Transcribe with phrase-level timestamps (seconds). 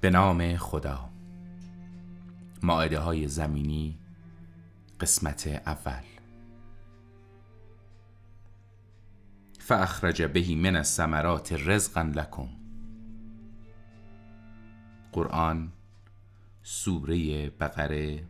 [0.00, 1.10] به نام خدا.
[2.62, 3.98] معاهده های زمینی
[5.00, 6.02] قسمت اول.
[9.58, 12.48] فاخرج بهی من الثمرات رزقا لکم.
[15.12, 15.72] قرآن
[16.62, 18.24] سوره بقره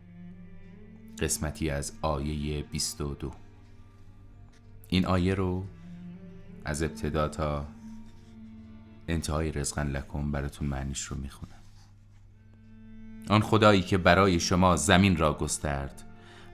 [1.19, 3.31] قسمتی از آیه 22
[4.87, 5.65] این آیه رو
[6.65, 7.67] از ابتدا تا
[9.07, 11.60] انتهای رزقا لکم براتون معنیش رو می‌خونم.
[13.29, 16.03] آن خدایی که برای شما زمین را گسترد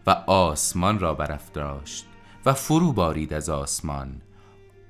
[0.08, 2.06] و آسمان را برافراشت
[2.46, 4.22] و فرو بارید از آسمان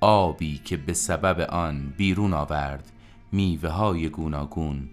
[0.02, 2.92] آبی که به سبب آن بیرون آورد
[3.32, 4.90] میوه های گوناگون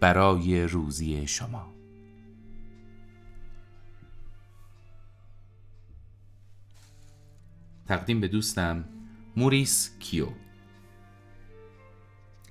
[0.00, 1.72] برای روزی شما.
[7.88, 8.84] تقدیم به دوستم
[9.36, 10.26] موریس کیو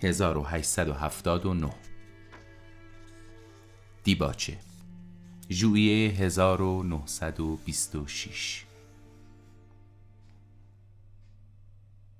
[0.03, 1.90] 1879
[4.03, 4.57] دیباچه.
[5.51, 8.65] ژوئیه 1926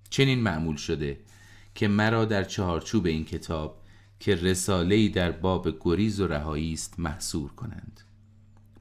[0.10, 1.20] چنین معمول شده
[1.76, 3.82] که مرا در چهارچوب این کتاب
[4.20, 8.02] که رساله‌ای در باب گریز و رهایی است محصور کنند.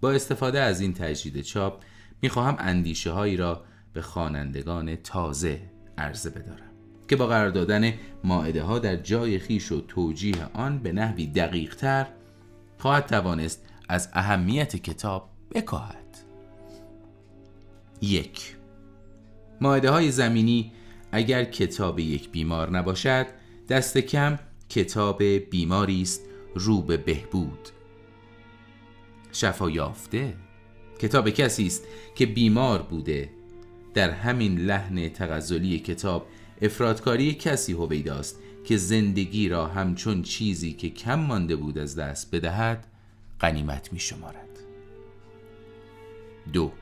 [0.00, 1.82] با استفاده از این تجدید چاپ
[2.22, 5.60] می‌خواهم اندیشه هایی را به خوانندگان تازه
[5.98, 6.70] عرضه بدارم
[7.08, 7.92] که با قرار دادن
[8.24, 12.06] ماعده ها در جای خیش و توجیه آن به نحوی دقیق تر
[12.80, 16.18] خواهد توانست از اهمیت کتاب بکاهد.
[18.00, 18.56] یک.
[19.60, 20.72] ماعده های زمینی
[21.12, 23.26] اگر کتاب یک بیمار نباشد
[23.68, 26.20] دست کم کتاب بیماری است
[26.54, 27.68] رو به بهبود.
[29.32, 30.34] شفا یافته
[30.98, 33.30] کتاب کسی است که بیمار بوده.
[33.94, 36.26] در همین لحن تغزلی کتاب
[36.62, 42.86] افرادکاری کسی هویداست که زندگی را همچون چیزی که کم مانده بود از دست بدهد
[43.38, 44.48] قنیمت می شمارد
[46.52, 46.72] دو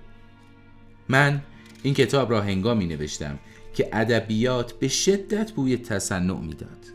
[1.08, 1.42] من
[1.82, 3.38] این کتاب را هنگامی نوشتم
[3.74, 6.86] که ادبیات به شدت بوی تصنع می‌داد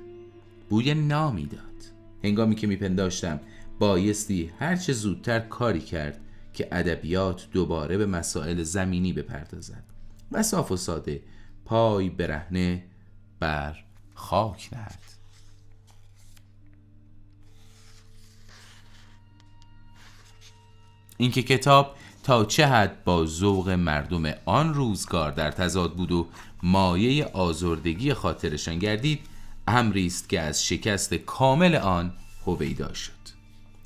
[0.70, 1.62] بوی نامی داد
[2.24, 3.40] هنگامی که میپنداشتم
[3.80, 6.20] بایستی هرچه زودتر کاری کرد
[6.54, 9.84] که ادبیات دوباره به مسائل زمینی بپردازد.
[10.32, 11.22] و صاف و ساده
[11.66, 12.84] پای برهنه
[13.40, 15.00] بر خاک نهد
[21.18, 26.28] اینکه کتاب تا چه حد با ذوق مردم آن روزگار در تضاد بود و
[26.64, 29.20] مایه آزردگی خاطرشان گردید
[29.68, 32.14] امری است که از شکست کامل آن
[32.46, 33.12] هویدا شد.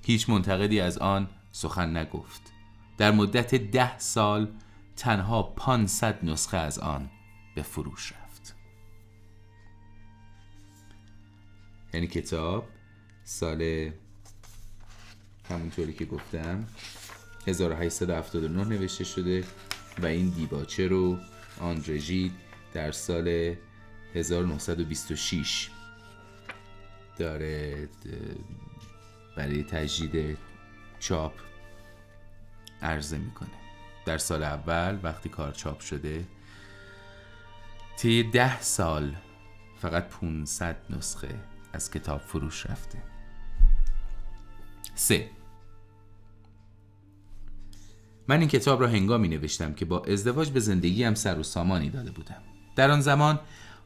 [0.04, 2.42] هیچ منتقدی از آن سخن نگفت.
[2.98, 4.48] در مدت ده سال
[4.96, 7.10] تنها 500 نسخه از آن
[7.56, 8.27] به فروش رفت.
[11.98, 12.68] یعنی کتاب
[13.24, 13.92] سال
[15.50, 16.68] همونطوری که گفتم
[17.48, 19.44] 1879 نوشته شده
[20.00, 21.18] و این دیباچه رو
[21.62, 22.32] آندرژید
[22.74, 23.56] در سال
[24.16, 25.70] 1926
[27.18, 27.90] داره
[29.38, 30.38] برای تجدید
[31.00, 31.34] چاپ
[32.82, 33.50] عرضه می‌کنه.
[34.06, 36.26] در سال اول وقتی کار چاپ شده
[37.98, 39.16] طی ده سال
[39.82, 42.98] فقط 500 نسخه از کتاب فروش رفته.
[44.96, 45.30] سه.
[48.28, 52.12] من این کتاب را هنگامی نوشتم که با ازدواج به زندگیم سر و سامانی داده
[52.12, 52.42] بودم.
[52.76, 53.40] در آن زمان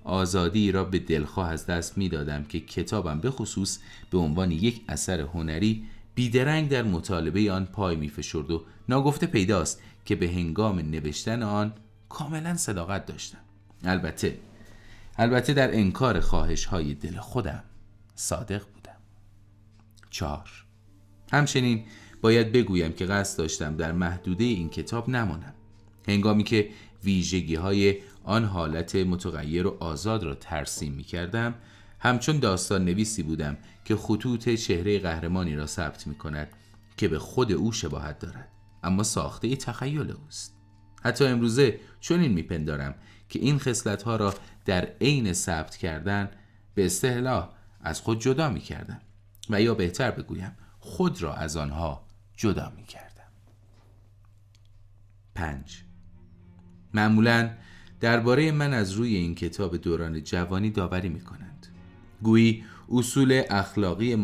[0.04, 3.80] آزادی را به دلخواه از دست می دادم که کتابم به خصوص
[4.12, 5.86] به عنوان یک اثر هنری
[6.16, 11.74] بیدرنگ در مطالبه آن پای می فشرد و ناگفته پیداست که به هنگام نوشتن آن
[12.10, 13.38] کاملا صداقت داشتم.
[13.84, 14.38] البته
[15.18, 17.64] البته در انکار خواهش های دل خودم
[18.22, 18.98] صادق بودم.
[20.10, 20.50] چهار.
[21.32, 21.86] همچنین
[22.22, 25.54] باید بگویم که قصد داشتم در محدوده این کتاب نمانم.
[26.08, 26.70] هنگامی که
[27.04, 31.56] ویژگی های آن حالت متغیر و آزاد را ترسیم می کردم
[32.00, 36.48] همچون داستان نویسی بودم که خطوط چهره قهرمانی را ثبت می کند
[36.98, 38.48] که به خود او شباهت دارد.
[38.84, 40.56] اما ساخته ای تخیل اوست.
[41.04, 42.96] حتی امروزه چنین میپندارم
[43.30, 44.34] که این خصلت ها را
[44.66, 46.30] در عین ثبت کردن
[46.76, 49.02] به اصطلاح از خود جدا می کردم
[49.50, 52.06] و یا بهتر بگویم خود را از آنها
[52.38, 53.12] جدا می کردم
[55.36, 55.84] پنج.
[56.94, 57.50] معمولا
[58.00, 61.68] درباره من از روی این کتاب دوران جوانی داوری می کنند
[62.22, 64.16] گویی اصول اخلاقی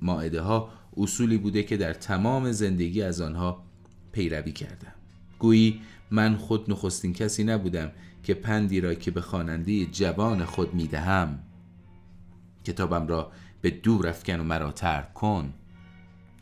[0.00, 3.64] ماعده ها اصولی بوده که در تمام زندگی از آنها
[4.12, 4.92] پیروی کردم.
[5.38, 5.80] گویی
[6.10, 7.92] من خود نخستین کسی نبودم
[8.22, 11.38] که پندی را که به خواننده جوان خود می‌دهم
[12.66, 15.54] کتابم را به دور افکن و مرا ترک کن.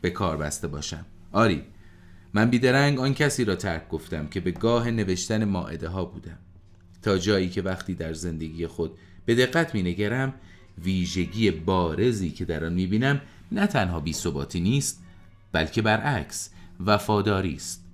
[0.01, 1.05] به کار بسته باشم.
[1.31, 1.63] آری
[2.33, 6.37] من بیدرنگ آن کسی را ترک گفتم که به گاه نوشتن ماعده ها بودم.
[7.01, 10.33] تا جایی که وقتی در زندگی خود به دقت می نگرم
[10.83, 14.15] ویژگی بارزی که در آن می بینم نه تنها بی
[14.55, 15.03] نیست
[15.51, 16.49] بلکه برعکس
[16.85, 17.85] وفاداری است.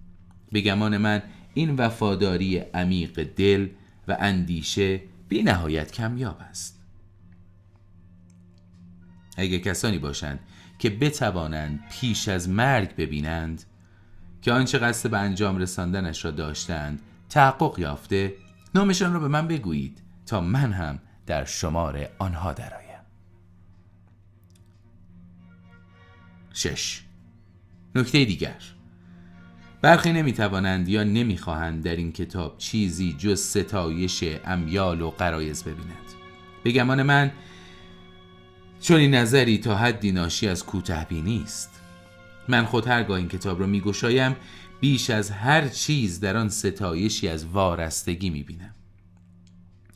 [0.52, 1.24] به گمان من
[1.54, 3.68] این وفاداری عمیق دل
[4.08, 6.81] و اندیشه بی نهایت کمیاب است.
[9.38, 10.40] اگر کسانی باشند
[10.80, 13.64] که بتوانند پیش از مرگ ببینند
[14.42, 18.34] که آنچه قصد به انجام رساندنش را داشتند تحقق یافته
[18.76, 23.02] نامشان را به من بگویید تا من هم در شمار آنها درآیم.
[26.54, 27.02] شش.
[27.96, 28.62] نکته دیگر.
[29.82, 36.12] برخی نمی‌توانند یا نمی‌خواهند در این کتاب چیزی جز ستایش امیال و قرایز ببینند.
[36.64, 37.32] به گمان من
[38.82, 41.82] چون این نظری تا حدی ناشی از کوتهبینی است
[42.48, 44.36] من خود هرگاه این کتاب را میگشایم
[44.80, 48.76] بیش از هر چیز در آن ستایشی از وارستگی می‌بینم.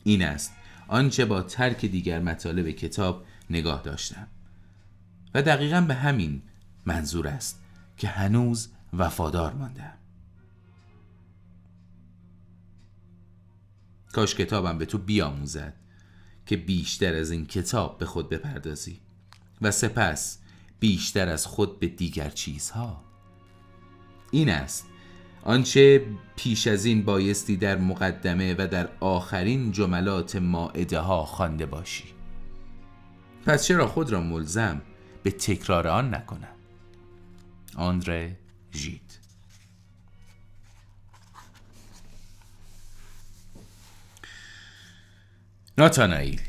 [0.04, 0.52] این است
[0.88, 4.26] آنچه با ترک دیگر مطالب کتاب نگاه داشتم.
[5.34, 6.42] و دقیقا به همین
[6.86, 7.62] منظور است
[7.96, 9.92] که هنوز وفادار ماندم.
[14.12, 15.74] کاش کتابم به تو بیاموزد.
[16.46, 19.00] که بیشتر از این کتاب به خود بپردازی
[19.62, 20.38] و سپس
[20.80, 23.04] بیشتر از خود به دیگر چیزها.
[24.30, 24.86] این است.
[25.42, 26.06] آنچه
[26.36, 32.04] پیش از این بایستی در مقدمه و در آخرین جملات ماعده ها خوانده باشی.
[33.46, 34.82] پس چرا خود را ملزم
[35.22, 36.56] به تکرار آن نکنم؟
[37.76, 38.38] آندره
[38.74, 39.25] ژید.
[45.78, 46.40] ناتانائیل.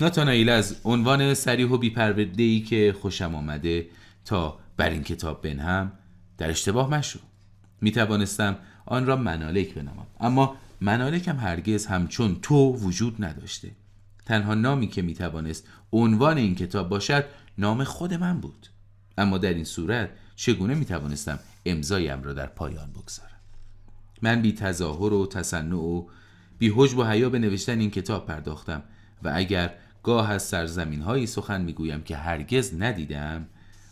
[0.00, 3.86] ناتانائیل از عنوان سریح و بیپرورده ای که خوشم آمده
[4.24, 5.92] تا بر این کتاب بنهم
[6.38, 7.18] در اشتباه مشو
[7.80, 8.56] می توانستم
[8.86, 10.06] آن را منالک بنامم.
[10.20, 13.70] اما منالک هم هرگز همچون تو وجود نداشته.
[14.26, 17.24] تنها نامی که می توانست عنوان این کتاب باشد
[17.58, 18.66] نام خود من بود.
[19.18, 23.40] اما در این صورت چگونه می توانستم امضایم را در پایان بگذارم؟
[24.22, 26.06] من بی تظاهر و تصنع و
[26.58, 28.82] بی و حیا به نوشتن این کتاب پرداختم
[29.22, 33.46] و اگر گاه از سرزمین هایی سخن می‌گویم که هرگز ندیدم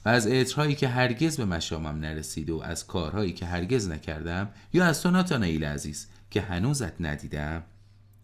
[0.04, 4.84] و از عطرهایی که هرگز به مشامم نرسید و از کارهایی که هرگز نکردم یا
[4.84, 7.62] از تو ناتانائیل عزیز که هنوزت ندیدم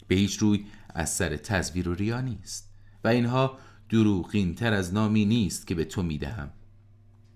[0.08, 2.72] به هیچ روی از سر تصویر و ریا نیست
[3.04, 3.58] و اینها
[3.88, 6.50] دروغین تر از نامی نیست که به تو می‌دهم.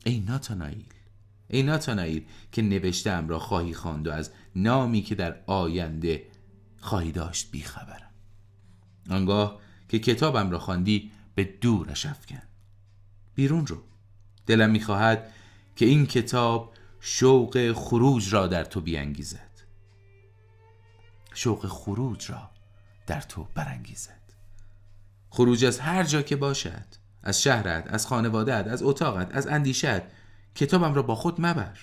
[0.04, 0.84] ای ناتانائیل
[1.48, 6.22] ای ناتانائیل که نوشتم را خواهی خواند و از نامی که در آینده
[6.86, 8.10] خواهی داشت بیخبرم
[9.10, 12.42] آنگاه که کتابم را خواندی به دورش افکن.
[13.34, 13.82] بیرون رو.
[14.46, 15.32] دلم می‌خواهد
[15.76, 19.50] که این کتاب شوق خروج را در تو بیانگیزد.
[21.34, 22.50] شوق خروج را
[23.06, 24.22] در تو برانگیزد.
[25.30, 26.86] خروج از هر جا که باشد
[27.22, 30.02] از شهرت از خانوادت از اتاقت از اندیشت
[30.54, 31.78] کتابم را با خود مبر.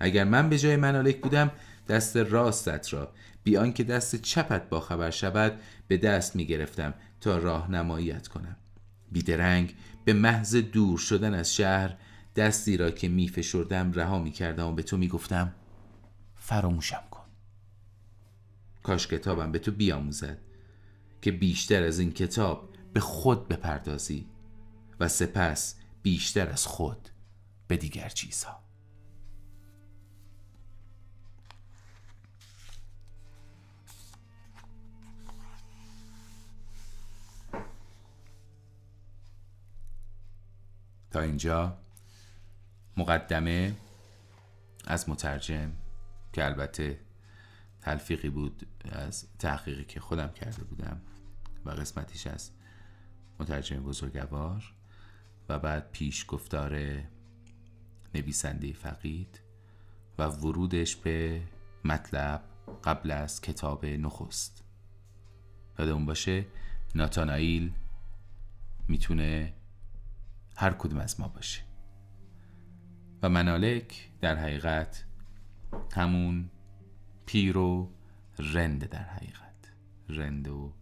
[0.00, 1.50] اگر من به جای منالک بودم
[1.88, 3.12] دست راستت را.
[3.44, 8.56] بیان که دست چپت با خبر شود به دست می گرفتم تا راهنماییت کنم.
[9.12, 9.74] بیدرنگ
[10.04, 11.96] به محض دور شدن از شهر
[12.36, 15.54] دستی را که می فشردم رها می کردم و به تو می گفتم
[16.36, 17.26] فراموشم کن.
[18.82, 20.38] کاش کتابم به تو بیاموزد
[21.22, 24.26] که بیشتر از این کتاب به خود بپردازی
[25.00, 27.08] و سپس بیشتر از خود
[27.68, 28.61] به دیگر چیزها.
[41.12, 41.78] تا اینجا
[42.96, 43.74] مقدمه
[44.86, 45.72] از مترجم
[46.32, 47.00] که البته
[47.80, 51.00] تلفیقی بود از تحقیقی که خودم کرده بودم
[51.64, 52.50] و قسمتیش از
[53.40, 54.74] مترجم بزرگوار
[55.48, 57.02] و بعد پیش گفتار
[58.14, 59.40] نویسنده فقید
[60.18, 61.42] و ورودش به
[61.84, 62.42] مطلب
[62.84, 64.64] قبل از کتاب نخست.
[65.78, 66.46] اون باشه
[66.94, 67.72] ناتانائیل
[68.88, 69.54] می‌تونه
[70.56, 71.62] هر کدوم از ما باشه.
[73.22, 75.04] و منالک در حقیقت
[75.92, 76.50] همون
[77.26, 77.94] پیر و
[78.38, 79.72] رند در حقیقت.
[80.08, 80.72] رند و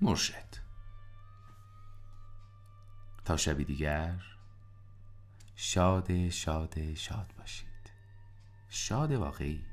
[0.00, 0.68] مرشد.
[3.24, 4.20] تا شبی دیگر
[5.56, 7.68] شاد شاد شاد باشید.
[8.68, 9.64] شاد واقعی.